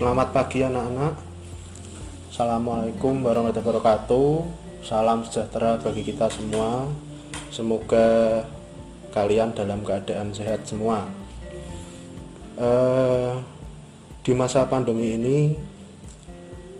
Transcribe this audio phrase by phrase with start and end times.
[0.00, 1.12] Selamat pagi anak-anak.
[2.32, 4.32] Assalamualaikum warahmatullahi wabarakatuh.
[4.80, 6.88] Salam sejahtera bagi kita semua.
[7.52, 8.40] Semoga
[9.12, 11.04] kalian dalam keadaan sehat semua.
[12.56, 13.44] Eh,
[14.24, 15.52] di masa pandemi ini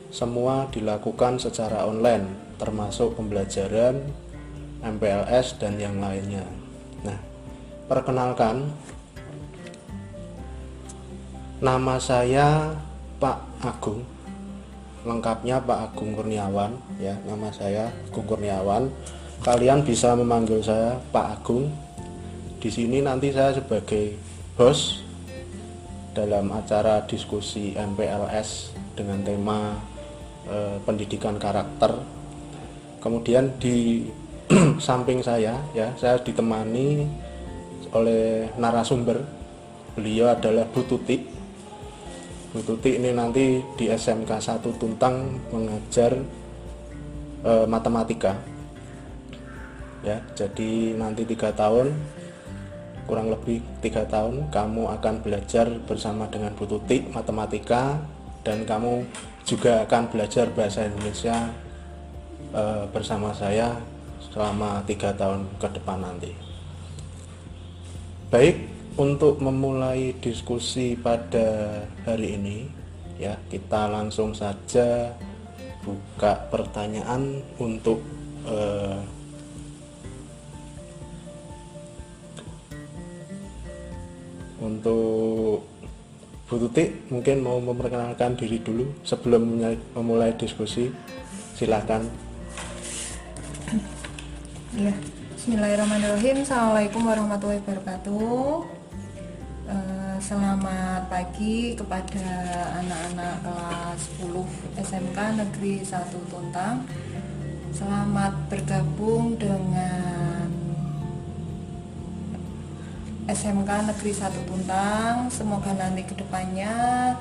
[0.08, 4.00] semua dilakukan secara online, termasuk pembelajaran,
[4.80, 6.48] MPLS dan yang lainnya.
[7.04, 7.20] Nah,
[7.84, 8.72] perkenalkan
[11.60, 12.72] Nama saya
[13.20, 14.00] Pak Agung.
[15.04, 18.88] Lengkapnya Pak Agung Kurniawan ya, nama saya Agung Kurniawan.
[19.44, 21.68] Kalian bisa memanggil saya Pak Agung.
[22.56, 24.16] Di sini nanti saya sebagai
[24.56, 25.04] host
[26.16, 29.76] dalam acara diskusi MPLS dengan tema
[30.48, 32.00] eh, pendidikan karakter.
[33.04, 34.08] Kemudian di
[34.80, 37.04] samping saya ya, saya ditemani
[37.92, 39.20] oleh narasumber.
[39.92, 41.39] Beliau adalah Bu Tuti
[42.50, 46.18] Bu Tuti ini nanti di SMK 1 Tuntang mengajar
[47.46, 48.34] e, matematika.
[50.02, 51.94] Ya jadi nanti tiga tahun
[53.06, 58.02] kurang lebih tiga tahun kamu akan belajar bersama dengan Bu Tuti matematika
[58.42, 59.06] dan kamu
[59.46, 61.54] juga akan belajar bahasa Indonesia
[62.50, 63.78] e, bersama saya
[64.26, 66.34] selama tiga tahun ke depan nanti.
[68.26, 72.58] Baik untuk memulai diskusi pada hari ini
[73.20, 75.12] ya kita langsung saja
[75.84, 78.00] buka pertanyaan untuk
[78.48, 79.00] uh,
[84.60, 85.64] untuk
[86.50, 89.62] Bu Tuti mungkin mau memperkenalkan diri dulu sebelum
[89.94, 90.90] memulai diskusi.
[91.54, 92.02] Silahkan
[94.74, 94.90] ya
[95.36, 96.42] Bismillahirrahmanirrahim.
[96.42, 98.79] Assalamualaikum warahmatullahi wabarakatuh
[100.18, 102.26] Selamat pagi kepada
[102.82, 106.82] anak-anak kelas 10 SMK Negeri 1 Tuntang.
[107.70, 110.50] Selamat bergabung dengan
[113.30, 115.30] SMK Negeri 1 Tuntang.
[115.30, 117.14] Semoga nanti ke depannya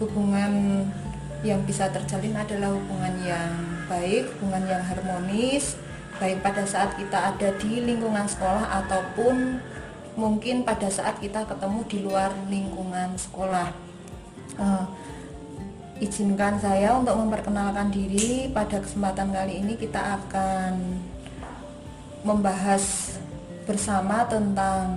[0.00, 0.84] hubungan
[1.44, 3.52] yang bisa terjalin adalah hubungan yang
[3.92, 5.76] baik, hubungan yang harmonis
[6.20, 9.56] Baik pada saat kita ada di lingkungan sekolah ataupun
[10.18, 13.68] mungkin pada saat kita ketemu di luar lingkungan sekolah.
[14.60, 14.84] Uh,
[16.00, 20.96] izinkan saya untuk memperkenalkan diri pada kesempatan kali ini kita akan
[22.24, 23.16] membahas
[23.68, 24.96] bersama tentang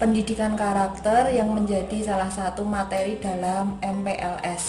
[0.00, 4.64] pendidikan karakter yang menjadi salah satu materi dalam MPLS.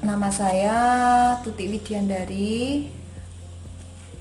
[0.00, 0.78] Nama saya
[1.44, 2.88] Tuti Widiandari,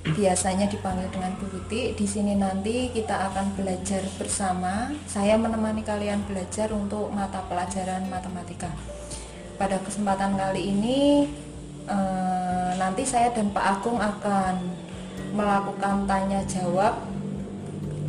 [0.04, 1.96] biasanya dipanggil dengan Bu Ruti.
[1.96, 4.92] Di sini nanti kita akan belajar bersama.
[5.08, 8.68] Saya menemani kalian belajar untuk mata pelajaran matematika.
[9.56, 11.32] Pada kesempatan kali ini
[11.88, 14.56] eh, nanti saya dan Pak Agung akan
[15.32, 17.00] melakukan tanya jawab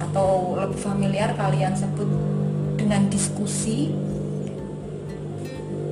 [0.02, 2.10] atau lebih familiar kalian sebut
[2.74, 3.94] dengan diskusi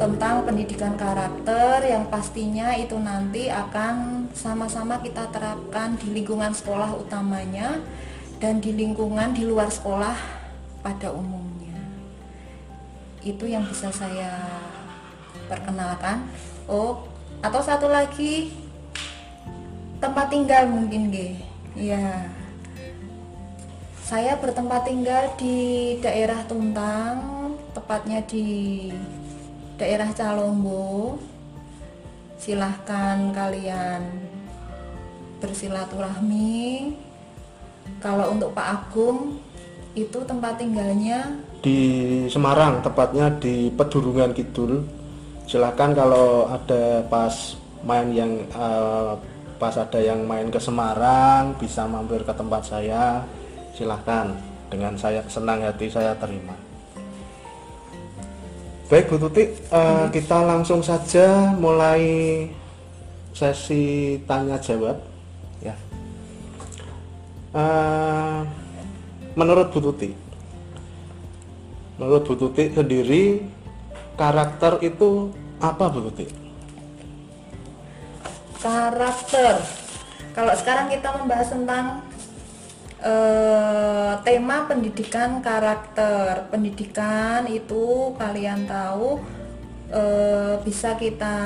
[0.02, 7.80] tentang pendidikan karakter yang pastinya itu nanti akan sama-sama kita terapkan di lingkungan sekolah utamanya
[8.40, 10.16] dan di lingkungan di luar sekolah
[10.82, 11.78] pada umumnya.
[13.22, 14.34] Itu yang bisa saya
[15.46, 16.26] perkenalkan.
[16.66, 17.06] Oh,
[17.44, 18.50] atau satu lagi
[20.02, 21.38] tempat tinggal mungkin G.
[21.78, 22.26] Ya.
[24.02, 28.90] Saya bertempat tinggal di daerah Tuntang, tepatnya di
[29.80, 31.16] daerah Calombo
[32.42, 34.02] silahkan kalian
[35.38, 36.90] bersilaturahmi.
[38.02, 39.38] Kalau untuk Pak Agung
[39.94, 41.38] itu tempat tinggalnya?
[41.62, 41.78] Di
[42.26, 44.82] Semarang tepatnya di Pedurungan Kidul.
[45.46, 47.54] Silahkan kalau ada pas
[47.86, 49.14] main yang uh,
[49.62, 53.22] pas ada yang main ke Semarang bisa mampir ke tempat saya.
[53.78, 54.34] Silahkan
[54.66, 56.71] dengan saya senang hati saya terima
[58.92, 62.44] Baik Bu Tuti, uh, kita langsung saja mulai
[63.32, 65.00] sesi tanya jawab.
[65.64, 65.72] Ya.
[67.56, 68.44] Uh,
[69.32, 70.12] menurut Bu Tuti,
[71.96, 73.40] menurut Bu Tuti sendiri
[74.20, 76.28] karakter itu apa Bu Tuti?
[78.60, 79.56] Karakter.
[80.36, 82.11] Kalau sekarang kita membahas tentang
[83.02, 86.48] uh, tema pendidikan karakter.
[86.48, 89.20] Pendidikan itu kalian tahu
[89.92, 91.36] uh, bisa kita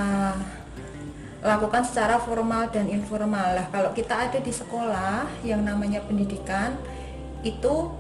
[1.43, 3.57] lakukan secara formal dan informal.
[3.57, 6.77] Lah kalau kita ada di sekolah yang namanya pendidikan
[7.43, 7.91] itu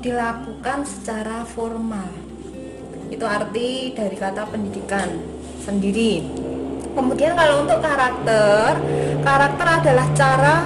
[0.00, 2.08] dilakukan secara formal.
[3.10, 5.08] Itu arti dari kata pendidikan
[5.60, 6.22] sendiri.
[6.90, 8.74] Kemudian kalau untuk karakter,
[9.22, 10.56] karakter adalah cara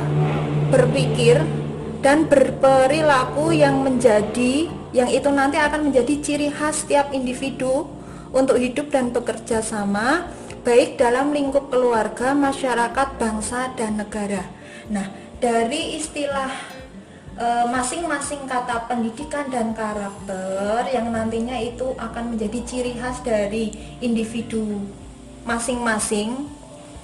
[0.73, 1.63] berpikir
[2.05, 7.89] dan berperilaku yang menjadi yang itu nanti akan menjadi ciri khas setiap individu
[8.37, 10.29] untuk hidup dan bekerja sama
[10.65, 14.45] baik dalam lingkup keluarga, masyarakat, bangsa dan negara.
[14.89, 15.09] Nah,
[15.41, 16.53] dari istilah
[17.37, 24.85] e, masing-masing kata pendidikan dan karakter yang nantinya itu akan menjadi ciri khas dari individu
[25.45, 26.49] masing-masing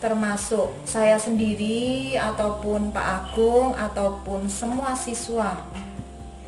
[0.00, 5.60] termasuk saya sendiri ataupun Pak Agung ataupun semua siswa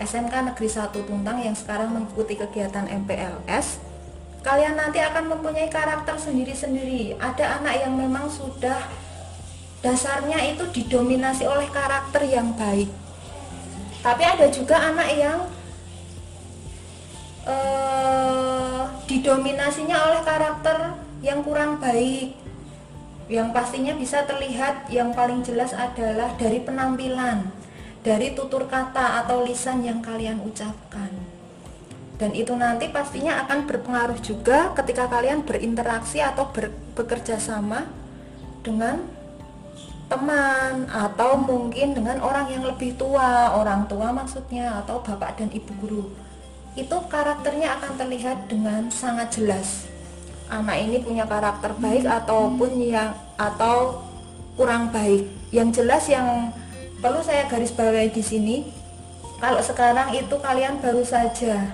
[0.00, 3.92] SMK Negeri 1 Tuntang yang sekarang mengikuti kegiatan MPLS
[4.42, 7.14] kalian nanti akan mempunyai karakter sendiri-sendiri.
[7.22, 8.90] Ada anak yang memang sudah
[9.86, 12.90] dasarnya itu didominasi oleh karakter yang baik.
[14.02, 15.38] Tapi ada juga anak yang
[17.46, 22.41] uh, didominasinya oleh karakter yang kurang baik
[23.30, 27.62] yang pastinya bisa terlihat yang paling jelas adalah dari penampilan
[28.02, 31.10] dari tutur kata atau lisan yang kalian ucapkan.
[32.18, 37.86] Dan itu nanti pastinya akan berpengaruh juga ketika kalian berinteraksi atau ber, bekerja sama
[38.62, 39.02] dengan
[40.06, 45.72] teman atau mungkin dengan orang yang lebih tua orang tua maksudnya atau bapak dan ibu
[45.82, 46.04] guru.
[46.74, 49.91] Itu karakternya akan terlihat dengan sangat jelas
[50.52, 54.04] anak ini punya karakter baik ataupun yang atau
[54.54, 55.24] kurang baik.
[55.48, 56.52] Yang jelas yang
[57.00, 58.56] perlu saya garis bawahi di sini,
[59.40, 61.72] kalau sekarang itu kalian baru saja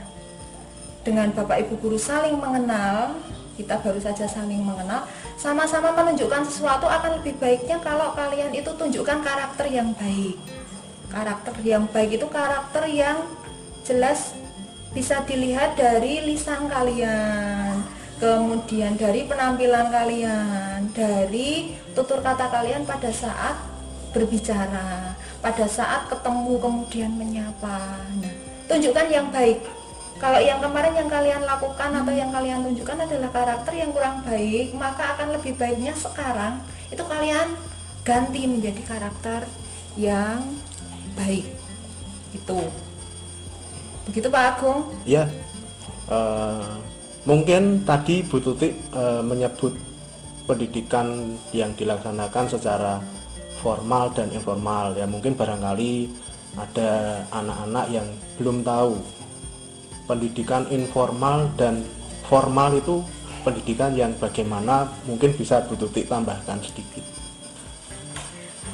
[1.02, 3.18] dengan Bapak Ibu guru saling mengenal,
[3.58, 9.26] kita baru saja saling mengenal, sama-sama menunjukkan sesuatu akan lebih baiknya kalau kalian itu tunjukkan
[9.26, 10.38] karakter yang baik.
[11.10, 13.26] Karakter yang baik itu karakter yang
[13.82, 14.36] jelas
[14.92, 23.56] bisa dilihat dari lisan kalian kemudian dari penampilan kalian, dari tutur kata kalian pada saat
[24.10, 28.02] berbicara, pada saat ketemu kemudian menyapa.
[28.18, 28.34] Nah,
[28.66, 29.62] tunjukkan yang baik.
[30.18, 34.74] Kalau yang kemarin yang kalian lakukan atau yang kalian tunjukkan adalah karakter yang kurang baik,
[34.74, 36.58] maka akan lebih baiknya sekarang
[36.90, 37.54] itu kalian
[38.02, 39.46] ganti menjadi karakter
[39.94, 40.42] yang
[41.14, 41.46] baik.
[42.34, 42.66] Itu.
[44.10, 44.90] Begitu Pak Agung?
[45.06, 45.30] Iya.
[46.10, 46.82] Uh,
[47.28, 49.76] Mungkin tadi Bu Tutik e, menyebut
[50.48, 53.04] pendidikan yang dilaksanakan secara
[53.60, 56.08] formal dan informal ya mungkin barangkali
[56.56, 58.08] ada anak-anak yang
[58.40, 58.96] belum tahu
[60.08, 61.84] pendidikan informal dan
[62.32, 63.04] formal itu
[63.44, 67.04] pendidikan yang bagaimana mungkin bisa Bu Tutik tambahkan sedikit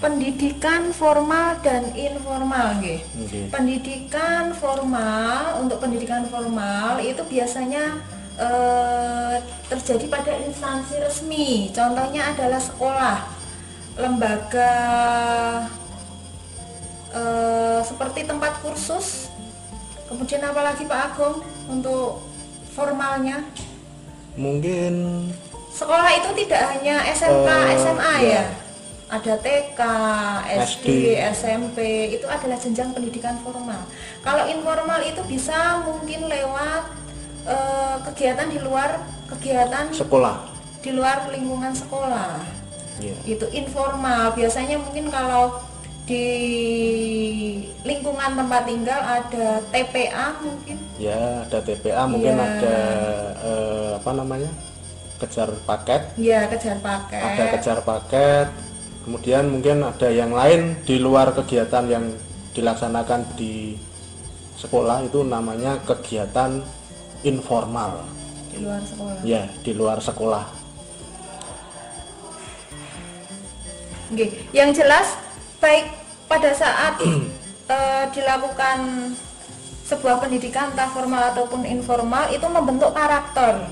[0.05, 3.01] pendidikan formal dan informal gitu.
[3.25, 3.49] Okay.
[3.49, 8.05] Pendidikan formal untuk pendidikan formal itu biasanya
[8.35, 9.37] Eh,
[9.71, 11.71] terjadi pada instansi resmi.
[11.71, 13.19] Contohnya adalah sekolah,
[13.95, 14.75] lembaga
[17.15, 19.31] uh, seperti tempat kursus.
[20.11, 22.27] Kemudian apalagi Pak Agung untuk
[22.75, 23.47] formalnya?
[24.35, 25.27] Mungkin
[25.71, 28.35] sekolah itu tidak hanya SMK, uh, eh, SMA ya.
[28.35, 28.45] ya.
[29.15, 29.81] Ada TK,
[30.59, 30.89] SD, SD,
[31.39, 31.79] SMP,
[32.19, 33.87] itu adalah jenjang pendidikan formal.
[34.27, 37.04] Kalau informal itu bisa mungkin lewat
[37.49, 40.53] uh, kegiatan di luar kegiatan sekolah.
[40.85, 42.41] di luar lingkungan sekolah.
[43.03, 43.19] Yeah.
[43.27, 44.39] itu informal.
[44.39, 45.59] Biasanya mungkin kalau
[46.05, 46.27] di
[47.83, 50.77] lingkungan tempat tinggal ada TPA mungkin.
[51.01, 52.45] Ya ada TPA mungkin ya.
[52.45, 52.79] ada
[53.41, 54.51] uh, apa namanya?
[55.19, 56.03] Kejar paket.
[56.21, 57.23] Ya kejar paket.
[57.25, 58.49] Ada kejar paket.
[59.05, 62.05] Kemudian mungkin ada yang lain di luar kegiatan yang
[62.55, 63.77] dilaksanakan di
[64.61, 66.63] sekolah itu namanya kegiatan
[67.25, 68.05] informal.
[68.53, 69.21] Di luar sekolah.
[69.27, 70.45] Ya di luar sekolah.
[74.15, 75.17] Oke, yang jelas
[75.59, 75.91] baik
[76.31, 79.11] pada saat uh, dilakukan
[79.85, 83.69] sebuah pendidikan entah formal ataupun informal itu membentuk karakter.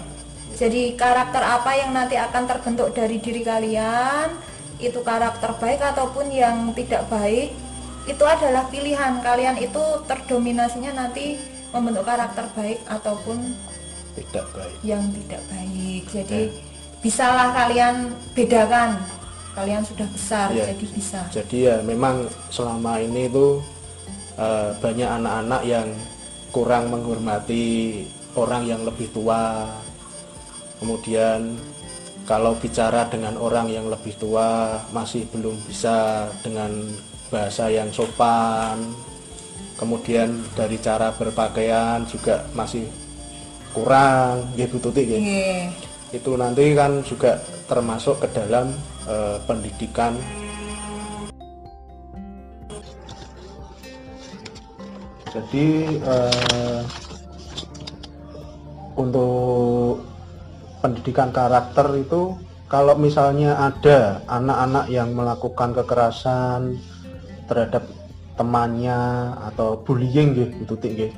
[0.52, 4.28] Jadi karakter apa yang nanti akan terbentuk dari diri kalian
[4.82, 7.54] itu karakter baik ataupun yang tidak baik
[8.02, 11.38] itu adalah pilihan kalian itu terdominasinya nanti
[11.72, 13.56] membentuk karakter baik ataupun
[14.12, 14.76] tidak baik.
[14.84, 16.02] yang tidak baik.
[16.12, 16.54] Jadi ya.
[17.00, 19.00] bisalah kalian bedakan.
[19.52, 20.64] Kalian sudah besar ya.
[20.72, 21.20] jadi bisa.
[21.28, 23.60] Jadi ya memang selama ini itu
[24.40, 25.88] uh, banyak anak-anak yang
[26.52, 28.00] kurang menghormati
[28.36, 29.68] orang yang lebih tua.
[30.80, 31.56] Kemudian
[32.24, 36.72] kalau bicara dengan orang yang lebih tua masih belum bisa dengan
[37.28, 38.92] bahasa yang sopan
[39.82, 42.86] kemudian dari cara berpakaian juga masih
[43.74, 45.18] kurang nggih Bu Tuti nggih.
[45.18, 45.62] Nggih.
[46.14, 48.70] Itu nanti kan juga termasuk ke dalam
[49.10, 50.14] eh, pendidikan
[55.32, 56.82] Jadi eh,
[59.00, 60.04] untuk
[60.84, 62.36] pendidikan karakter itu
[62.68, 66.76] kalau misalnya ada anak-anak yang melakukan kekerasan
[67.48, 67.88] terhadap
[68.36, 71.12] temannya atau bullying gitu, nggih.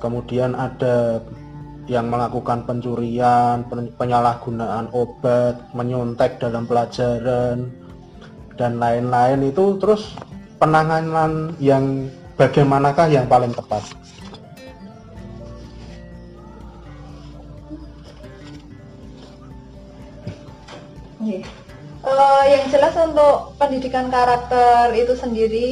[0.00, 1.20] Kemudian ada
[1.90, 7.70] yang melakukan pencurian, pen- penyalahgunaan obat, menyontek dalam pelajaran
[8.54, 10.14] dan lain-lain itu terus
[10.62, 12.06] penanganan yang
[12.38, 13.82] bagaimanakah yang paling tepat?
[21.20, 25.70] Eh, yang jelas untuk pendidikan karakter itu sendiri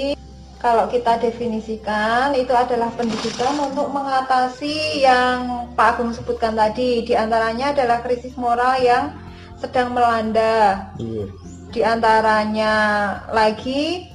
[0.58, 7.70] kalau kita definisikan itu adalah pendidikan untuk mengatasi yang Pak Agung sebutkan tadi di antaranya
[7.70, 9.14] adalah krisis moral yang
[9.58, 11.24] sedang melanda Iya.
[11.70, 12.74] di antaranya
[13.30, 14.10] lagi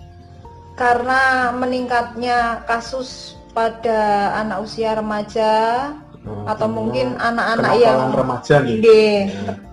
[0.76, 5.54] karena meningkatnya kasus pada anak usia remaja
[6.24, 8.76] Oh, atau mungkin anak-anak kenakalan yang remaja nih.
[8.80, 9.20] Nggih,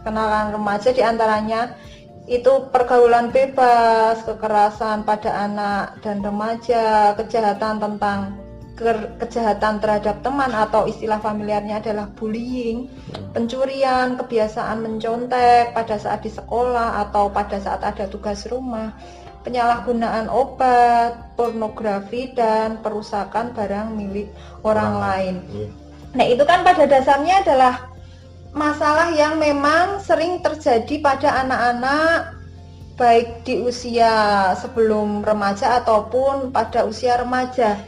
[0.02, 1.60] kenalan remaja di antaranya
[2.30, 8.38] itu pergaulan bebas, kekerasan pada anak dan remaja, kejahatan tentang
[8.78, 12.86] ke- kejahatan terhadap teman atau istilah familiarnya adalah bullying,
[13.34, 18.94] pencurian, kebiasaan mencontek pada saat di sekolah atau pada saat ada tugas rumah,
[19.42, 24.30] penyalahgunaan obat, pornografi dan perusakan barang milik
[24.62, 25.36] orang lain.
[25.50, 25.68] Iya.
[26.10, 27.89] Nah, itu kan pada dasarnya adalah
[28.50, 32.40] masalah yang memang sering terjadi pada anak-anak
[33.00, 37.80] baik di usia sebelum remaja ataupun pada usia remaja.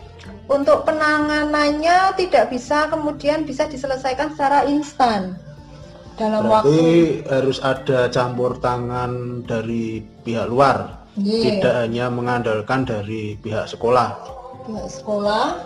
[0.49, 5.37] Untuk penanganannya tidak bisa kemudian bisa diselesaikan secara instan
[6.17, 6.81] dalam Berarti waktu
[7.29, 11.61] harus ada campur tangan dari pihak luar, Iya.
[11.61, 14.17] tidak hanya mengandalkan dari pihak sekolah.
[14.65, 15.59] pihak sekolah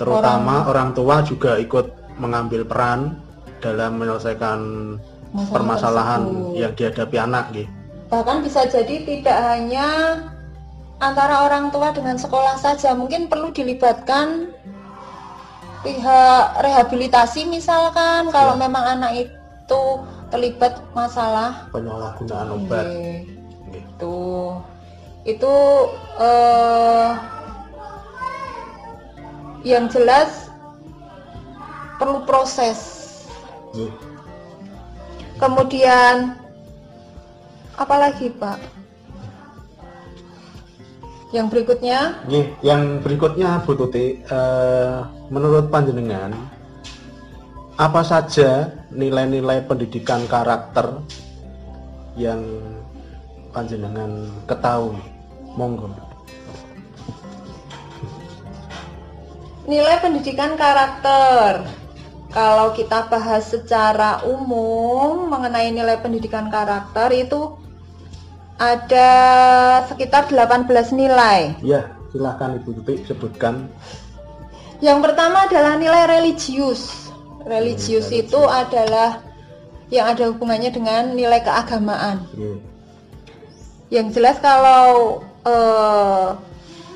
[0.00, 3.20] Terutama orang, tua juga ikut mengambil peran
[3.60, 4.58] dalam menyelesaikan
[5.30, 6.58] Masalah permasalahan tersebut.
[6.58, 7.70] yang dihadapi anak, gitu.
[8.10, 9.88] Bahkan bisa jadi tidak hanya
[10.98, 14.50] antara orang tua dengan sekolah saja, mungkin perlu dilibatkan
[15.80, 18.60] pihak rehabilitasi misalkan kalau Ya.
[18.60, 19.82] memang anak itu
[20.28, 22.84] terlibat masalah penyalahgunaan obat.
[22.84, 23.22] Nggih.
[23.70, 24.16] itu
[25.24, 25.54] itu
[26.18, 27.10] eh,
[29.62, 30.48] yang jelas
[31.96, 32.99] perlu proses
[35.38, 36.36] Kemudian
[37.78, 38.58] apalagi Pak?
[41.30, 44.96] Yang berikutnya, Nggih, yang berikutnya Bu Tuti, eh,
[45.30, 46.34] menurut panjenengan
[47.78, 50.98] apa saja nilai-nilai pendidikan karakter
[52.18, 52.42] yang
[53.54, 54.98] panjenengan ketahui?
[55.54, 56.10] Monggo.
[59.70, 61.79] nilai pendidikan karakter.
[62.30, 67.58] Kalau kita bahas secara umum mengenai nilai pendidikan karakter itu
[68.54, 69.10] ada
[69.90, 71.58] sekitar 18 nilai.
[71.64, 73.66] Ya, silahkan Ibu Tuti sebutkan.
[74.78, 77.10] Yang pertama adalah nilai religius.
[77.44, 79.20] Religius Hmm, itu adalah
[79.90, 82.24] yang ada hubungannya dengan nilai keagamaan.
[82.36, 82.58] Nggih.
[83.90, 86.28] Yang jelas kalau eh,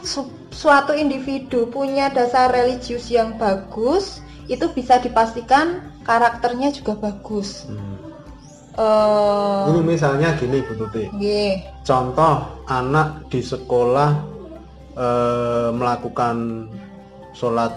[0.06, 7.64] su- suatu individu punya dasar religius yang bagus, itu bisa dipastikan karakternya juga bagus.
[7.68, 7.96] Hmm.
[8.74, 11.06] Eh, Ini misalnya gini Bu Tuti.
[11.14, 11.62] nggih.
[11.86, 14.10] Contoh anak di sekolah
[14.98, 16.66] eh, melakukan
[17.34, 17.70] sholat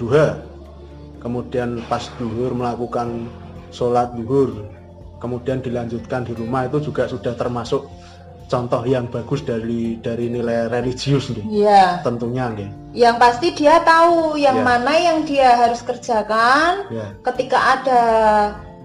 [0.00, 0.40] duha,
[1.20, 3.28] kemudian pas duhur melakukan
[3.68, 4.68] sholat duhur,
[5.20, 7.84] kemudian dilanjutkan di rumah itu juga sudah termasuk
[8.50, 11.46] contoh yang bagus dari dari nilai religius nih.
[11.46, 11.84] Iya.
[12.02, 12.68] Tentunya nih.
[12.90, 14.66] Yang pasti dia tahu yang Ya.
[14.66, 17.14] mana yang dia harus kerjakan Ya.
[17.22, 18.02] ketika ada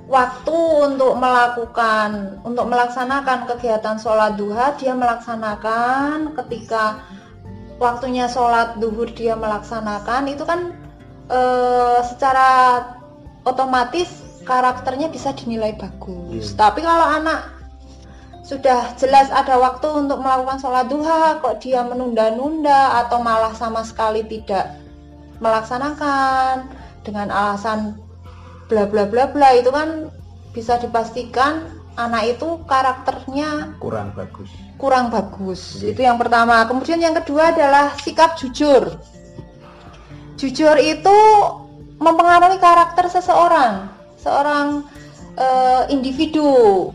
[0.06, 0.54] waktu
[0.86, 7.02] untuk melakukan untuk melaksanakan kegiatan sholat duha dia melaksanakan ketika
[7.82, 10.78] waktunya sholat duhur dia melaksanakan itu kan
[11.26, 12.86] eh, secara
[13.50, 16.58] otomatis karakternya bisa dinilai bagus Hmm.
[16.62, 17.55] tapi kalau anak
[18.46, 24.22] sudah jelas ada waktu untuk melakukan sholat duha kok dia menunda-nunda atau malah sama sekali
[24.22, 24.70] tidak
[25.42, 26.70] melaksanakan
[27.02, 27.98] dengan alasan
[28.70, 30.14] bla bla bla bla itu kan
[30.54, 31.66] bisa dipastikan
[31.98, 34.52] anak itu karakternya Kurang bagus.
[34.78, 35.82] kurang bagus.
[35.82, 35.96] Oke.
[35.96, 36.64] Itu yang pertama.
[36.68, 39.00] Kemudian yang kedua adalah sikap jujur.
[40.36, 41.18] Jujur itu
[41.96, 43.88] mempengaruhi karakter seseorang,
[44.20, 44.84] seorang
[45.40, 46.92] uh, individu.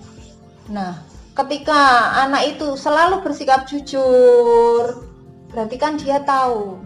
[0.68, 5.06] Nah, ketika anak itu selalu bersikap jujur,
[5.50, 6.82] berarti kan dia tahu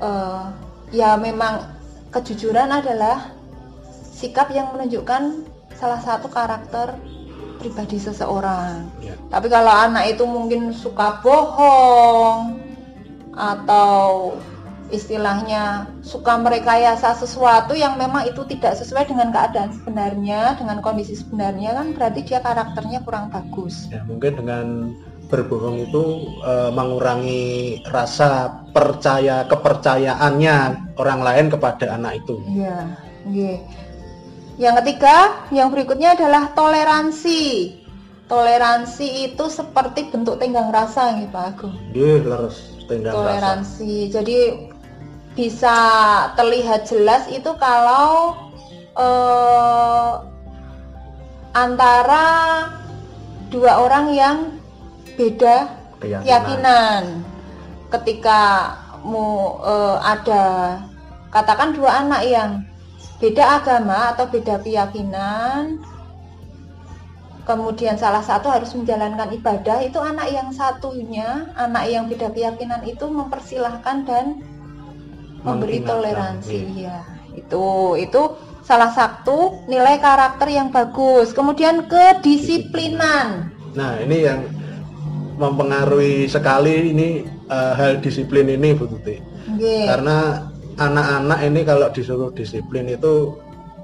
[0.00, 0.52] uh,
[0.92, 1.72] ya memang
[2.12, 3.32] kejujuran adalah
[4.12, 6.94] sikap yang menunjukkan salah satu karakter
[7.58, 8.90] pribadi seseorang.
[8.98, 9.14] Ya.
[9.30, 12.58] Tapi kalau anak itu mungkin suka bohong
[13.32, 14.36] atau
[14.92, 21.72] istilahnya suka merekayasa sesuatu yang memang itu tidak sesuai dengan keadaan sebenarnya, dengan kondisi sebenarnya
[21.72, 23.88] kan berarti dia karakternya kurang bagus.
[23.88, 24.92] Ya, mungkin dengan
[25.32, 26.04] berbohong itu
[26.44, 27.44] e, mengurangi
[27.88, 30.56] rasa percaya kepercayaannya
[31.00, 32.36] orang lain kepada anak itu.
[32.52, 32.78] Iya,
[33.32, 33.56] iya.
[34.60, 37.80] Yang ketiga, yang berikutnya adalah toleransi.
[38.28, 41.74] Toleransi itu seperti bentuk tenggang rasa nih Pak Agung.
[41.96, 44.08] Iya, leres tenggang toleransi.
[44.08, 44.12] Rasa.
[44.20, 44.38] Jadi
[45.32, 45.76] bisa
[46.36, 48.36] terlihat jelas itu kalau
[48.96, 50.12] eh,
[51.52, 52.26] antara
[53.52, 54.36] dua orang yang
[55.16, 55.68] beda
[56.00, 57.02] keyakinan, keyakinan.
[57.92, 58.40] ketika
[59.04, 60.78] mau uh, ada
[61.28, 62.50] katakan dua anak yang
[63.20, 65.82] beda agama atau beda keyakinan
[67.42, 73.04] kemudian salah satu harus menjalankan ibadah itu anak yang satunya anak yang beda keyakinan itu
[73.10, 74.26] mempersilahkan dan
[75.42, 77.02] memberi toleransi ya
[77.34, 78.22] itu itu
[78.62, 84.40] salah satu nilai karakter yang bagus kemudian kedisiplinan nah ini yang
[85.42, 89.18] mempengaruhi sekali ini uh, hal disiplin ini Bu Tuti.
[89.58, 89.90] Yeah.
[89.90, 93.36] Karena anak-anak ini kalau disuruh disiplin itu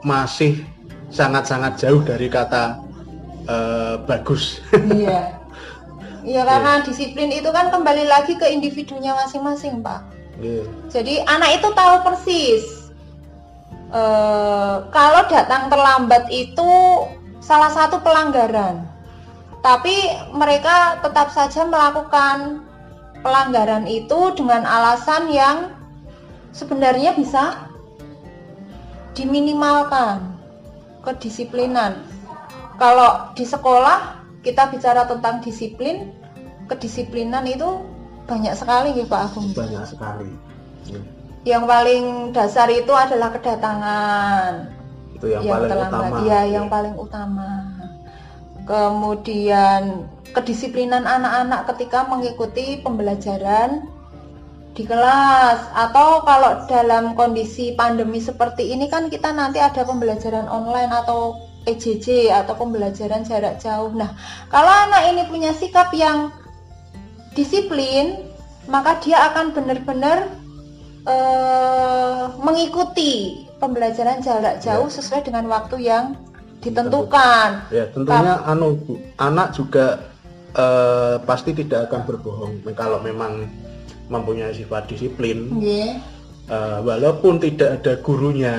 [0.06, 0.62] masih
[1.10, 2.78] sangat-sangat jauh dari kata
[3.50, 4.62] uh, bagus.
[4.72, 5.34] Iya.
[6.28, 6.84] Iya karena yeah.
[6.84, 10.17] disiplin itu kan kembali lagi ke individunya masing-masing, Pak.
[10.38, 10.64] Yeah.
[10.86, 12.62] Jadi anak itu tahu persis
[13.90, 16.70] uh, kalau datang terlambat itu
[17.42, 18.86] salah satu pelanggaran
[19.66, 19.94] tapi
[20.30, 22.62] mereka tetap saja melakukan
[23.26, 25.74] pelanggaran itu dengan alasan yang
[26.54, 27.66] sebenarnya bisa
[29.18, 30.38] diminimalkan
[31.02, 32.06] kedisiplinan.
[32.78, 36.14] Kalau di sekolah kita bicara tentang disiplin,
[36.70, 37.82] kedisiplinan itu
[38.28, 39.48] banyak sekali ya Pak Agung.
[39.56, 40.30] Banyak sekali.
[40.86, 41.00] Ya.
[41.56, 42.04] Yang paling
[42.36, 44.68] dasar itu adalah kedatangan.
[45.16, 46.10] Itu yang, yang paling terlambat.
[46.12, 46.28] utama.
[46.28, 46.72] Ya, yang ya.
[46.72, 47.50] paling utama
[48.68, 50.04] kemudian
[50.36, 53.88] kedisiplinan anak-anak ketika mengikuti pembelajaran
[54.76, 60.92] di kelas atau kalau dalam kondisi pandemi seperti ini kan kita nanti ada pembelajaran online
[60.92, 61.34] atau
[61.66, 63.90] PJJ atau pembelajaran jarak jauh.
[63.90, 64.14] Nah,
[64.52, 66.30] kalau anak ini punya sikap yang
[67.38, 68.26] disiplin,
[68.66, 70.26] maka dia akan benar-benar
[71.06, 74.94] uh, mengikuti pembelajaran jarak jauh ya.
[74.98, 76.18] sesuai dengan waktu yang
[76.58, 77.70] ditentukan.
[77.70, 80.10] Ya, tentunya Kap anu Bu, anak juga
[80.58, 83.46] uh, pasti tidak akan berbohong kalau memang
[84.10, 85.48] mempunyai sifat disiplin.
[85.62, 86.02] Yeah.
[86.48, 88.56] Uh, walaupun tidak ada gurunya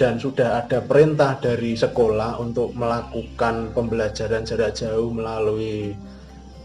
[0.00, 5.92] dan sudah ada perintah dari sekolah untuk melakukan pembelajaran jarak jauh melalui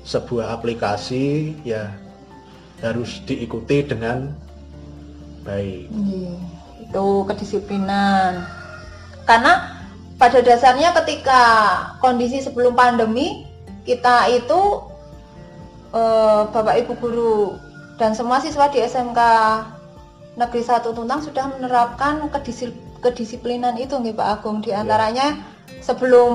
[0.04, 1.92] sebuah aplikasi, ya
[2.84, 4.36] harus diikuti dengan
[5.48, 5.88] baik.
[5.92, 6.36] Yeah.
[6.84, 8.44] Itu kedisiplinan.
[9.24, 9.84] Karena
[10.20, 11.42] pada dasarnya ketika
[12.04, 13.48] kondisi sebelum pandemi
[13.88, 14.84] kita itu
[15.96, 17.36] eh, Bapak Ibu guru
[18.00, 19.20] dan semua siswa di SMK
[20.34, 22.26] Negeri 1 Tuntang sudah menerapkan
[23.04, 25.84] kedisiplinan itu nih Pak Agung di antaranya ya.
[25.86, 26.34] sebelum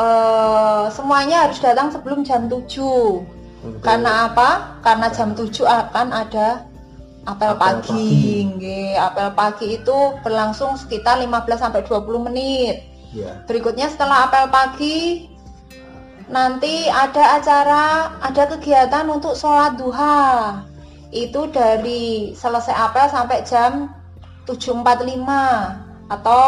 [0.00, 2.64] eh, semuanya harus datang sebelum jam 7
[3.60, 4.80] Untuk karena apa?
[4.80, 6.64] Karena jam 7 akan ada
[7.28, 8.08] apel, apel pagi,
[8.48, 8.82] pagi.
[8.96, 12.88] apel pagi itu berlangsung sekitar 15 sampai 20 menit.
[13.12, 13.44] Yeah.
[13.44, 15.28] Berikutnya setelah apel pagi
[16.30, 20.62] nanti ada acara, ada kegiatan untuk sholat duha.
[21.10, 23.90] Itu dari selesai apel sampai jam
[24.46, 25.26] 7.45
[26.06, 26.46] atau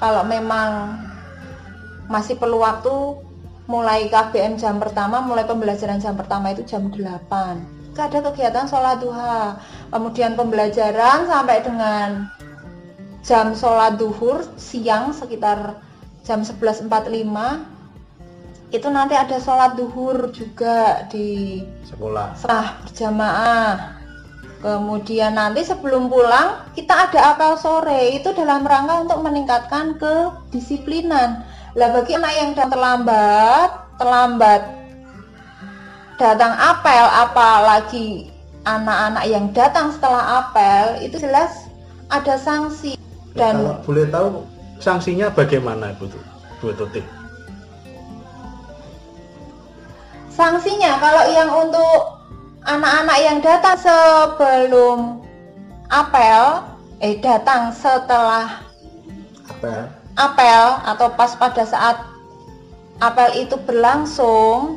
[0.00, 0.96] kalau memang
[2.10, 2.90] masih perlu waktu
[3.70, 9.60] mulai KBM jam pertama, mulai pembelajaran jam pertama itu jam 8 ada kegiatan sholat duha.
[9.92, 12.32] Kemudian pembelajaran sampai dengan
[13.20, 15.76] jam sholat duhur siang sekitar
[16.24, 16.88] jam 11.45
[18.70, 22.38] itu nanti ada sholat duhur juga di sekolah.
[22.40, 24.00] Berjamaah.
[24.60, 28.12] Kemudian nanti sebelum pulang kita ada apel sore.
[28.20, 31.42] Itu dalam rangka untuk meningkatkan kedisiplinan
[31.78, 34.62] lah bagi anak yang terlambat terlambat
[36.18, 38.28] datang apel apalagi
[38.68, 41.70] anak-anak yang datang setelah apel itu jelas
[42.10, 43.00] ada sanksi
[43.38, 44.26] Ya, dan kalau boleh tahu
[44.82, 46.10] sanksinya bagaimana Bu
[46.58, 46.98] Bu Tuti?
[50.34, 52.18] sanksinya kalau yang untuk
[52.66, 54.98] anak-anak yang datang sebelum
[55.94, 56.64] apel
[56.98, 58.58] eh datang setelah
[59.62, 59.99] ya?
[60.20, 61.96] Apel atau pas pada saat
[63.00, 64.76] apel itu berlangsung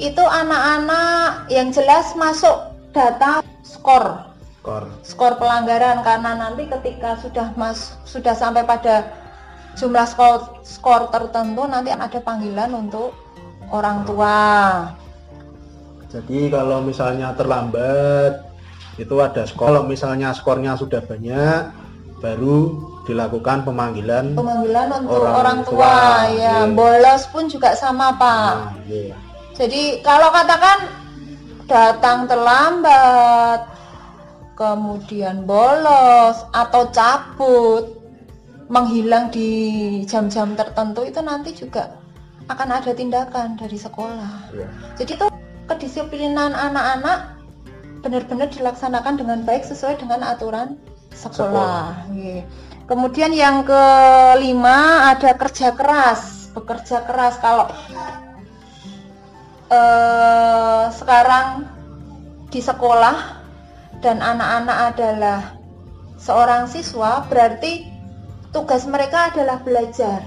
[0.00, 4.24] itu anak-anak yang jelas masuk data skor
[4.60, 4.88] Kor.
[5.04, 9.12] skor pelanggaran karena nanti ketika sudah mas sudah sampai pada
[9.76, 13.12] jumlah skor skor tertentu nanti ada panggilan untuk
[13.72, 14.38] orang tua
[16.10, 18.42] Jadi kalau misalnya terlambat
[18.98, 19.70] itu ada skor.
[19.70, 21.70] Kalau misalnya skornya sudah banyak
[22.18, 24.38] baru dilakukan pemanggilan.
[24.38, 26.70] pemanggilan untuk Orang orang, tua, tua, ya iya.
[26.70, 29.16] bolos pun juga sama pak Nah, iya.
[29.60, 30.88] Jadi kalau katakan
[31.68, 33.68] datang terlambat,
[34.56, 38.00] kemudian bolos atau cabut,
[38.70, 39.50] menghilang di
[40.06, 41.98] jam-jam tertentu itu nanti juga
[42.48, 44.54] akan ada tindakan dari sekolah.
[44.54, 44.68] Iya.
[44.96, 45.30] Jadi tuh
[45.66, 47.38] kedisiplinan anak-anak
[48.00, 50.80] benar-benar dilaksanakan dengan baik sesuai dengan aturan
[51.12, 52.10] sekolah.
[52.14, 52.48] Iya.
[52.90, 57.70] Kemudian yang kelima ada kerja keras, bekerja keras kalau
[59.70, 61.70] eh, sekarang
[62.50, 63.38] di sekolah
[64.02, 65.40] dan anak-anak adalah
[66.18, 67.86] seorang siswa berarti
[68.50, 70.26] tugas mereka adalah belajar.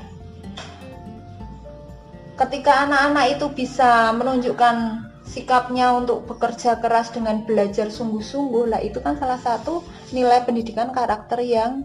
[2.39, 9.19] Ketika anak-anak itu bisa menunjukkan sikapnya untuk bekerja keras dengan belajar sungguh-sungguh lah itu kan
[9.19, 9.83] salah satu
[10.15, 11.83] nilai pendidikan karakter yang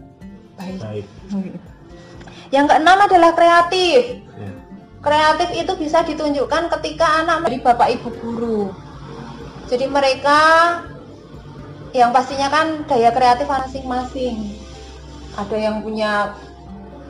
[0.59, 0.79] baik.
[0.83, 1.05] Baik.
[2.51, 4.01] Yang keenam adalah kreatif.
[4.35, 4.51] Ya.
[4.99, 8.61] Kreatif itu bisa ditunjukkan ketika anak dari bapak ibu guru.
[9.71, 10.39] Jadi mereka
[11.95, 14.59] yang pastinya kan daya kreatif masing-masing.
[15.37, 16.35] Ada yang punya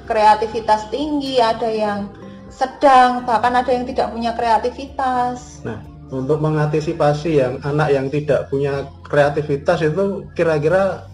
[0.05, 2.12] kreativitas tinggi, ada yang
[2.51, 5.63] sedang, bahkan ada yang tidak punya kreativitas.
[5.63, 11.05] Nah, untuk mengantisipasi yang anak yang tidak punya kreativitas itu kira-kira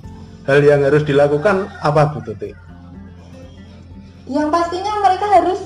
[0.45, 2.53] hal yang harus dilakukan apa Bu Tuti?
[4.25, 5.61] Yang pastinya mereka harus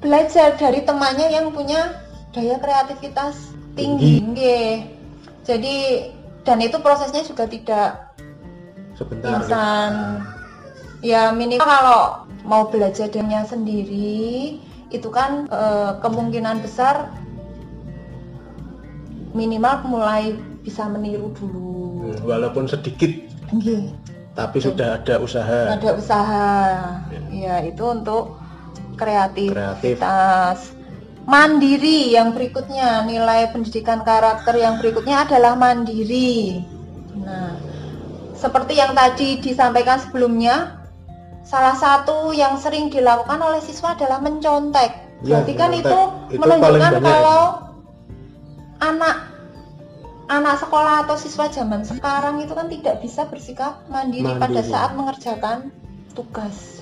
[0.00, 1.96] belajar dari temannya yang punya
[2.32, 4.20] daya kreativitas tinggi.
[4.20, 4.72] Nggih.
[5.44, 5.76] Jadi
[6.42, 8.12] dan itu prosesnya juga tidak
[8.96, 9.40] Sebentar.
[9.40, 9.92] instan.
[11.02, 12.02] Ya minimal kalau
[12.46, 14.58] mau belajar dengannya sendiri
[14.92, 17.08] itu kan eh, kemungkinan besar
[19.32, 22.12] minimal mulai bisa meniru dulu.
[22.12, 23.08] Hmm, Walaupun sedikit
[23.52, 23.92] Nggih.
[24.32, 25.76] Tapi sudah ada usaha.
[25.76, 26.50] ada usaha.
[27.28, 28.40] Ya itu untuk
[28.96, 30.72] kreativitas
[31.28, 33.04] mandiri yang berikutnya.
[33.04, 36.64] Nilai pendidikan karakter yang berikutnya adalah mandiri.
[37.16, 37.72] Nah
[38.42, 40.82] seperti yang tadi disampaikan sebelumnya
[41.46, 44.90] salah satu yang sering dilakukan oleh siswa adalah mencontek.
[45.22, 45.98] Ya, berarti kan itu,
[46.34, 47.70] Itu menunjukkan kalau
[48.82, 49.31] anak
[50.32, 54.72] anak sekolah atau siswa zaman sekarang itu kan tidak bisa bersikap mandiri, pada Mandiri.
[54.72, 55.58] saat mengerjakan
[56.16, 56.80] tugas.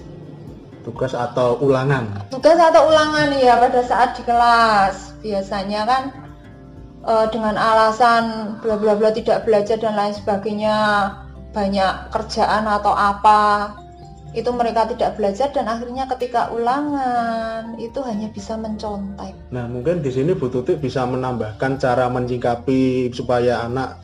[0.87, 2.25] Tugas atau ulangan.
[2.33, 5.13] Tugas atau ulangan ya pada saat di kelas.
[5.21, 6.03] Biasanya kan
[7.05, 10.77] eh, dengan alasan bla bla bla tidak belajar dan lain sebagainya,
[11.53, 13.77] banyak kerjaan atau apa.
[14.31, 19.35] Itu mereka tidak belajar dan akhirnya ketika ulangan itu hanya bisa mencontek.
[19.51, 23.99] Nah, mungkin di sini Bu Tuti bisa menambahkan cara menyikapi supaya anak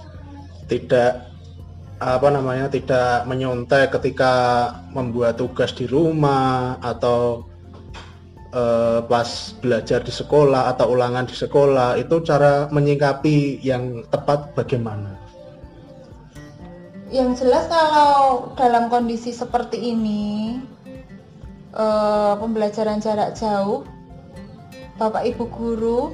[0.66, 1.30] tidak
[1.96, 7.46] apa namanya tidak menyontek ketika membuat tugas di rumah atau
[8.52, 9.28] eh, pas
[9.62, 15.25] belajar di sekolah atau ulangan di sekolah itu cara menyikapi yang tepat bagaimana?
[17.16, 20.60] Yang jelas kalau dalam kondisi seperti ini
[21.72, 23.88] eh, pembelajaran jarak jauh
[25.00, 26.12] Bapak Ibu guru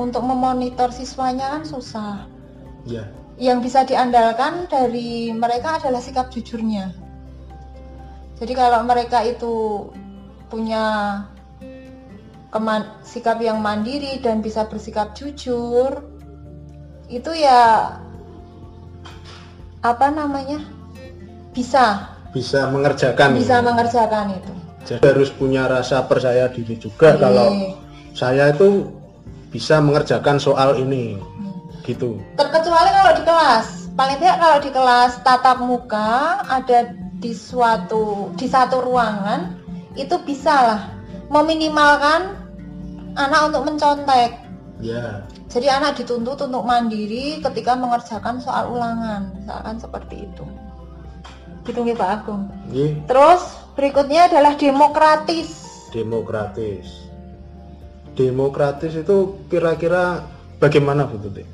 [0.00, 2.24] untuk memonitor siswanya kan susah.
[2.88, 6.92] Ya, Yang bisa diandalkan dari mereka adalah sikap jujurnya.
[8.36, 9.88] Jadi kalau mereka itu
[10.52, 11.24] punya
[12.52, 16.04] keman- sikap yang mandiri dan bisa bersikap jujur,
[17.08, 17.96] itu ya
[19.80, 20.60] apa namanya
[21.52, 23.32] bisa bisa mengerjakan.
[23.36, 24.52] bisa mengerjakan itu.
[24.86, 27.18] Jadi harus punya rasa percaya diri juga Iya.
[27.18, 27.48] kalau
[28.14, 28.86] saya itu
[29.50, 31.18] bisa mengerjakan soal ini
[31.82, 36.10] gitu Terkecuali kalau di kelas, paling tidak kalau di kelas tatap muka
[36.46, 39.56] ada di suatu di satu ruangan
[39.96, 40.82] itu bisa lah
[41.26, 42.36] meminimalkan
[43.16, 44.38] anak untuk mencontek.
[44.78, 50.44] ya Jadi anak dituntut untuk mandiri ketika mengerjakan soal ulangan, misalkan seperti itu.
[51.62, 52.50] Gitu nggih Pak Agung.
[52.70, 53.42] Nggih, Terus
[53.78, 55.66] berikutnya adalah demokratis.
[55.94, 57.06] demokratis.
[58.16, 60.24] Demokratis itu kira-kira
[60.58, 61.44] bagaimana Bu Tuti?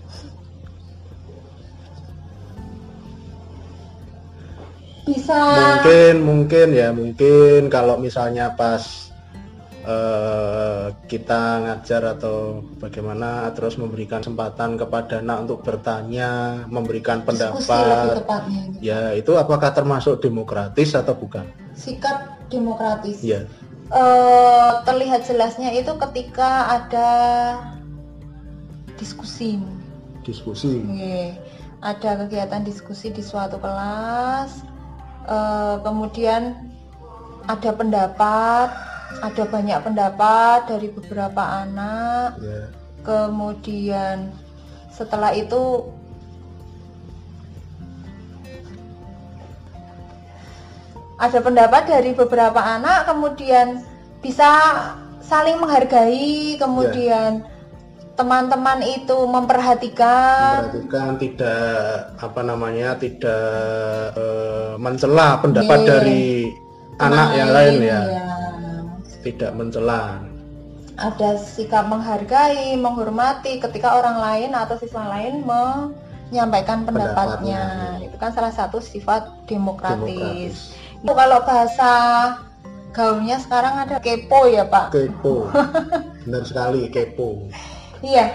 [5.02, 9.11] Bisa Mungkin mungkin ya mungkin kalau misalnya pas
[9.82, 18.22] eh, kita ngajar atau bagaimana terus memberikan kesempatan kepada anak untuk bertanya, memberikan pendapat.
[18.22, 18.62] tepatnya.
[18.78, 21.46] Ya, itu apakah termasuk demokratis atau bukan?
[21.74, 23.22] Sikap demokratis.
[23.22, 23.46] Ya.
[23.92, 27.10] Eh, terlihat jelasnya itu ketika ada
[28.96, 29.60] diskusi.
[30.24, 30.80] Diskusi.
[30.80, 31.36] Nggih.
[31.82, 34.62] Ada kegiatan diskusi di suatu kelas,
[35.26, 36.70] eh, kemudian
[37.50, 38.70] ada pendapat,
[39.20, 42.62] ada banyak pendapat dari beberapa anak, Ya.
[43.04, 44.32] kemudian
[44.88, 45.90] setelah itu
[51.20, 53.86] ada pendapat dari beberapa anak, kemudian
[54.18, 54.50] bisa
[55.22, 57.46] saling menghargai, kemudian
[58.12, 65.88] teman-teman itu memperhatikan Memperhatikan tidak apa namanya tidak eh, mencela pendapat Iya.
[65.88, 66.24] dari
[67.00, 68.00] anak yang lain ya.
[68.04, 68.21] ya.
[69.22, 70.18] Tidak mencela.
[70.98, 77.98] Ada sikap menghargai, menghormati ketika orang lain atau siswa lain menyampaikan pendapatnya.
[77.98, 78.06] Pendapatnya.
[78.06, 80.04] Itu kan salah satu sifat demokratis.
[80.04, 80.54] Demokratis.
[81.02, 81.92] Itu kalau bahasa
[82.92, 84.92] gaulnya sekarang ada kepo ya Pak.
[84.92, 85.48] Kepo.
[86.28, 87.48] Benar sekali kepo.
[88.04, 88.30] Iya,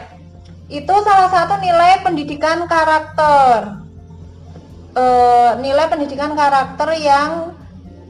[0.68, 3.86] itu salah satu nilai pendidikan karakter.
[4.98, 7.54] Eh, nilai pendidikan karakter yang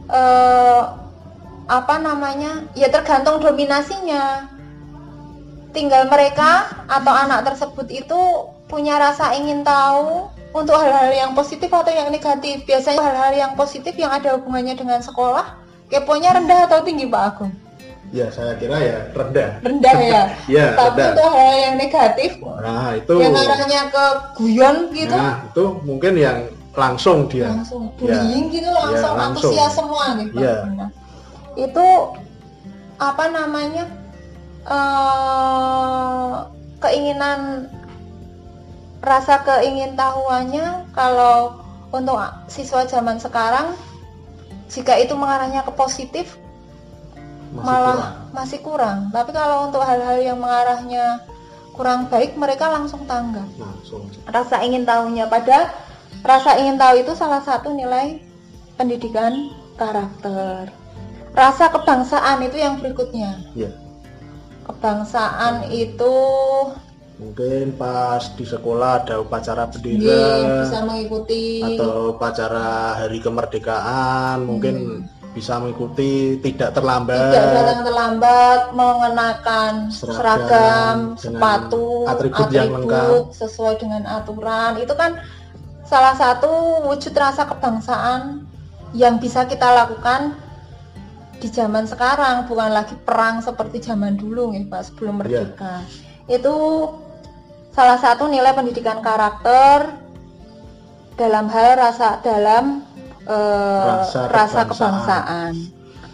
[0.07, 0.81] eh,
[1.67, 2.63] apa namanya?
[2.73, 4.47] Ya tergantung dominasinya.
[5.71, 8.19] Tinggal mereka atau anak tersebut itu
[8.65, 12.65] punya rasa ingin tahu untuk hal-hal yang positif atau yang negatif.
[12.65, 15.53] Biasanya hal-hal yang positif yang ada hubungannya dengan sekolah,
[15.87, 17.53] keponya rendah atau tinggi Pak Agung?
[18.09, 19.59] Ya saya kira ya rendah.
[19.59, 20.23] Rendah ya.
[20.55, 21.11] Ya Tapi rendah.
[21.13, 23.13] untuk hal yang negatif Nah itu.
[23.19, 24.05] yang arahnya ke
[24.39, 26.37] guyon gitu Nah itu mungkin yang
[26.71, 27.51] langsung dia.
[27.51, 28.15] langsung Ya.
[28.23, 29.51] bullying gitu langsung, Ya, langsung.
[29.51, 30.55] antusias semua gitu Ya.
[30.71, 30.89] Nah,
[31.57, 31.87] itu
[32.97, 33.85] apa namanya
[34.67, 36.33] eh
[36.77, 37.65] keinginan
[39.01, 41.57] rasa keingintahuannya kalau
[41.89, 42.17] untuk
[42.51, 43.73] siswa zaman sekarang
[44.67, 46.35] jika itu mengarahnya ke positif
[47.47, 48.13] Masih malah kurang.
[48.35, 51.23] masih kurang tapi kalau untuk hal-hal yang mengarahnya
[51.71, 54.03] kurang baik mereka langsung tanggap Langsung.
[54.27, 55.71] rasa ingin tahunya pada
[56.27, 58.19] rasa ingin tahu itu salah satu nilai
[58.75, 60.67] pendidikan karakter
[61.37, 63.69] rasa kebangsaan itu yang berikutnya Ya.
[64.65, 66.15] kebangsaan itu
[67.17, 75.01] Mungkin pas di sekolah ada upacara bendera bisa mengikuti atau upacara hari kemerdekaan mungkin
[75.33, 77.17] bisa mengikuti tidak terlambat.
[77.33, 83.33] tidak datang terlambat mengenakan Seragam seragam, sepatu atribut yang lengkap.
[83.33, 85.17] sesuai dengan aturan itu kan
[85.85, 88.45] salah satu wujud rasa kebangsaan
[88.93, 90.37] yang bisa kita lakukan
[91.37, 95.45] di zaman sekarang bukan lagi perang seperti zaman dulu ya Pak sebelum Iya.
[95.45, 95.75] merdeka
[96.25, 96.55] itu
[97.71, 99.93] salah satu nilai pendidikan karakter
[101.13, 102.81] dalam hal rasa dalam
[103.23, 104.65] eh, Rasa rasa, kebangsaan.
[104.65, 105.53] kebangsaan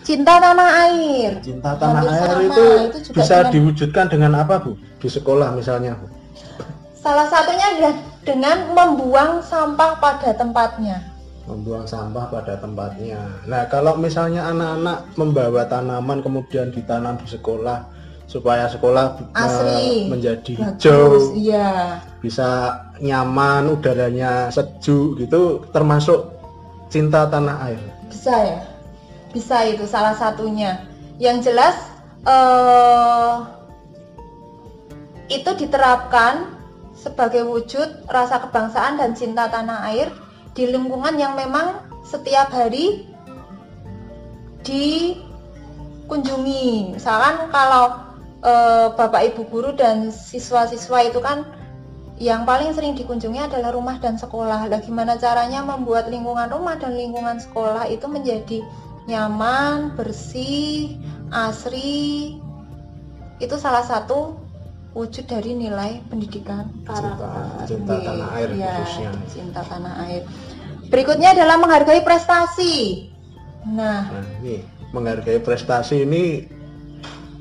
[0.04, 4.56] cinta tanah air Cinta tanah Hampir air itu, itu juga bisa dengan- diwujudkan dengan apa
[4.60, 4.72] bu?
[4.98, 6.08] Di sekolah misalnya bu?
[6.94, 11.04] salah satunya adalah dengan membuang sampah pada tempatnya
[11.44, 13.20] Membuang sampah pada tempatnya.
[13.52, 17.84] Nah kalau misalnya anak-anak membawa tanaman kemudian ditanam di sekolah
[18.24, 20.08] supaya sekolah eh, Asri.
[20.08, 26.32] menjadi Bagus, hijau, iya bisa nyaman, udaranya sejuk gitu, termasuk
[26.88, 27.82] cinta tanah air.
[28.08, 28.62] bisa ya
[29.34, 30.86] bisa itu salah satunya
[31.18, 31.76] yang jelas
[32.24, 33.36] eh
[35.34, 36.54] itu diterapkan
[36.94, 40.14] sebagai wujud rasa kebangsaan dan cinta tanah air
[40.54, 43.10] di lingkungan yang memang setiap hari
[44.64, 45.20] dikunjungi
[46.96, 48.14] misalkan kalau
[48.46, 51.46] eh, bapak ibu guru dan siswa-siswa itu kan
[52.22, 54.70] yang paling sering dikunjungi adalah rumah dan sekolah.
[54.70, 58.62] Lah gimana caranya membuat lingkungan rumah dan lingkungan sekolah itu menjadi
[59.10, 61.02] nyaman, bersih,
[61.34, 62.38] asri.
[63.42, 64.38] Itu salah satu
[64.94, 67.66] wujud dari nilai pendidikan karakter.
[67.66, 69.10] cinta Nggih, tanah air khususnya.
[69.26, 70.22] Cinta tanah air.
[70.88, 73.10] Berikutnya adalah menghargai prestasi.
[73.66, 74.62] Nah, Nah, ini
[74.94, 76.46] menghargai prestasi ini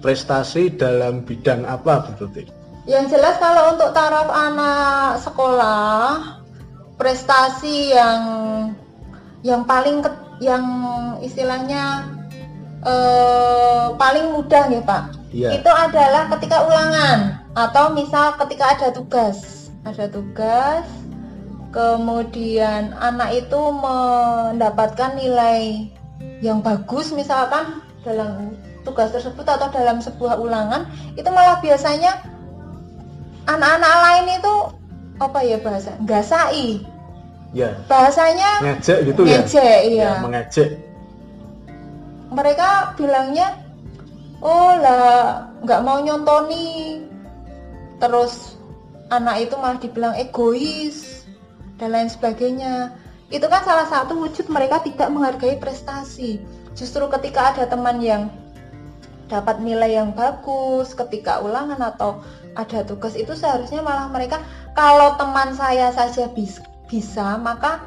[0.01, 2.49] prestasi dalam bidang apa Tuti?
[2.89, 6.41] Yang jelas kalau untuk taraf anak sekolah
[6.97, 8.21] prestasi yang
[9.43, 10.65] yang paling ke- yang
[11.21, 12.09] istilahnya
[12.83, 15.03] eh, paling mudah ya Pak.
[15.31, 15.49] Iya.
[15.59, 19.69] Itu adalah ketika ulangan atau misal ketika ada tugas.
[19.83, 20.87] Ada tugas
[21.73, 25.89] kemudian anak itu mendapatkan nilai
[26.39, 28.53] yang bagus misalkan dalam
[28.85, 30.85] tugas tersebut atau dalam sebuah ulangan
[31.15, 32.21] itu malah biasanya
[33.49, 34.55] anak-anak lain itu
[35.19, 36.85] apa ya bahasa gasai
[37.53, 39.45] Ya, bahasanya ngejek gitu ya.
[39.45, 40.71] ngejek iya Ya, mengejek.
[42.29, 43.61] mereka bilangnya
[44.41, 46.97] oh lah nggak mau nyontoni
[48.03, 48.59] terus
[49.15, 51.23] anak itu malah dibilang egois
[51.79, 52.91] dan lain sebagainya.
[53.31, 56.43] Itu kan salah satu wujud mereka tidak menghargai prestasi.
[56.75, 58.29] Justru ketika ada teman yang
[59.33, 62.21] dapat nilai yang bagus ketika ulangan atau
[62.53, 64.45] ada tugas itu seharusnya malah mereka
[64.77, 67.81] kalau teman saya saja bis- bisa maka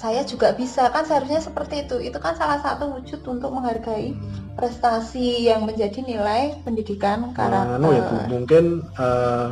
[0.00, 0.88] saya juga bisa.
[0.88, 2.00] Kan seharusnya seperti itu.
[2.00, 4.16] Itu kan salah satu wujud untuk menghargai
[4.56, 7.76] prestasi yang menjadi nilai pendidikan karakter.
[7.76, 8.64] Anu ya Bu, mungkin
[8.96, 9.48] eh,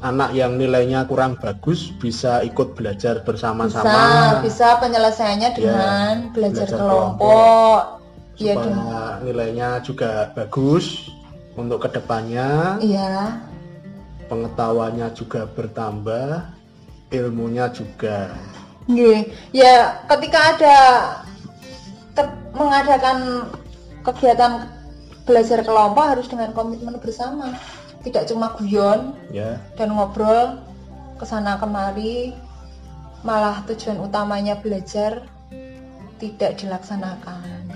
[0.00, 4.38] anak yang nilainya kurang bagus bisa ikut belajar bisa bersama-sama.
[4.46, 7.80] Bisa penyelesaiannya dengan belajar, belajar kelompok.
[8.40, 11.10] ya supaya dengan nilainya juga bagus
[11.58, 12.78] untuk ke depannya.
[12.80, 13.42] Iya.
[14.30, 16.46] Pengetahuannya juga bertambah
[17.10, 18.30] ilmunya juga
[18.90, 19.30] Nggih.
[19.54, 20.78] ya ketika ada
[22.18, 23.46] ke- mengadakan
[24.02, 24.66] kegiatan
[25.22, 27.54] belajar kelompok harus dengan komitmen bersama.
[28.00, 29.60] Tidak cuma guyon ya.
[29.76, 30.58] dan ngobrol
[31.20, 32.34] ke sana kemari.
[33.20, 35.28] Malah tujuan utamanya belajar
[36.16, 37.68] tidak dilaksanakan.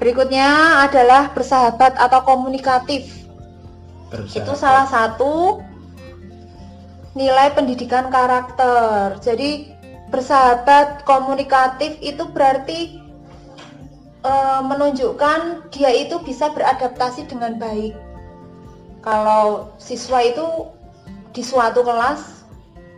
[0.00, 3.22] Berikutnya adalah bersahabat atau komunikatif.
[4.08, 4.40] Bersahabat.
[4.40, 5.60] itu salah satu
[7.12, 9.20] nilai pendidikan karakter.
[9.20, 9.68] Jadi
[10.12, 13.00] bersahabat komunikatif itu berarti
[14.22, 17.96] eh, menunjukkan dia itu bisa beradaptasi dengan baik.
[19.02, 20.70] Kalau siswa itu
[21.34, 22.44] di suatu kelas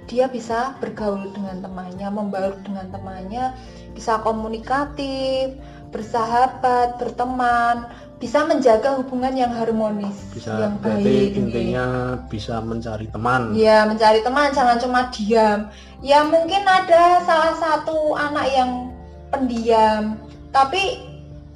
[0.05, 3.57] dia bisa bergaul dengan temannya, membaur dengan temannya,
[3.97, 5.57] bisa komunikatif,
[5.95, 7.87] bersahabat, berteman,
[8.19, 11.39] bisa menjaga hubungan yang harmonis, bisa yang berarti baik.
[11.39, 11.87] intinya
[12.27, 15.71] bisa mencari teman Ya, mencari teman jangan cuma diam.
[16.03, 18.91] Ya mungkin ada salah satu anak yang
[19.31, 20.19] pendiam,
[20.51, 20.99] tapi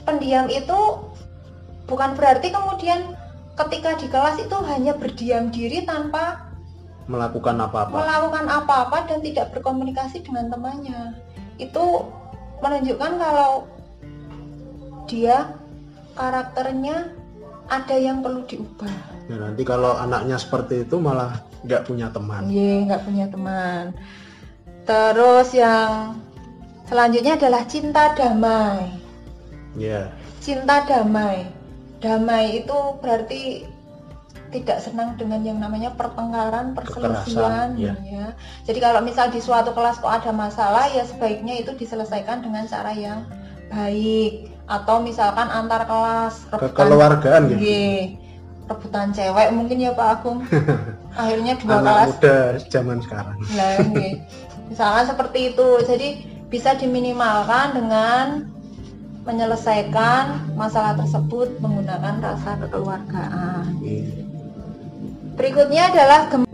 [0.06, 0.78] pendiam itu
[1.90, 3.18] bukan berarti kemudian
[3.58, 6.46] ketika di kelas itu hanya berdiam diri tanpa
[7.08, 11.16] melakukan apa-apa melakukan apa-apa dan tidak berkomunikasi dengan temannya.
[11.56, 12.06] Itu
[12.60, 13.66] menunjukkan kalau
[15.08, 15.56] dia
[16.14, 17.10] karakternya
[17.68, 18.94] ada yang perlu diubah.
[19.28, 23.84] Nah, nanti kalau anaknya seperti itu malah nggak punya teman Iya, nggak punya teman.
[24.88, 26.16] Terus yang
[26.88, 28.88] selanjutnya adalah cinta damai.
[29.76, 30.08] ya
[30.40, 31.44] Cinta damai.
[32.00, 33.68] Damai itu berarti
[34.48, 37.92] tidak senang dengan yang namanya pertengkaran, perselisihan, ya.
[38.00, 38.32] ya.
[38.64, 42.96] Jadi kalau misal di suatu kelas kok ada masalah, ya sebaiknya itu diselesaikan dengan cara
[42.96, 43.28] yang
[43.68, 44.57] baik.
[44.68, 48.00] Atau misalkan antar kelas kekeluargaan gitu Nggih.
[48.68, 50.44] rebutan cewek mungkin ya Pak Agung.
[51.20, 52.36] Akhirnya dua anak kelas muda
[52.68, 54.14] zaman sekarang nggih.
[54.68, 55.68] Misalkan seperti itu.
[55.88, 56.08] Jadi
[56.52, 58.26] bisa diminimalkan dengan
[59.24, 63.76] menyelesaikan masalah tersebut menggunakan rasa kekeluargaan.
[63.84, 64.24] Iya.
[65.36, 66.47] Berikutnya adalah gem-